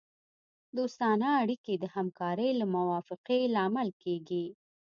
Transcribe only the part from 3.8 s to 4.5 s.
کیږي